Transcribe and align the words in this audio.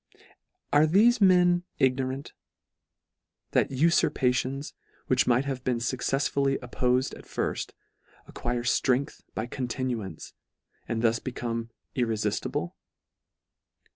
Are 0.73 0.87
thefe 0.87 1.21
men 1.21 1.63
ignorant, 1.77 2.33
that 3.51 3.69
ufurpations, 3.69 4.73
which 5.05 5.27
might 5.27 5.45
have 5.45 5.63
been 5.63 5.77
fuccefsfully 5.77 6.57
oppofed 6.57 7.15
at 7.15 7.25
firft, 7.25 7.73
acquire 8.25 8.63
ftrength 8.63 9.21
by 9.35 9.45
continuance, 9.45 10.33
and 10.87 11.03
thus 11.03 11.19
become 11.19 11.69
irrefiftible 11.95 12.73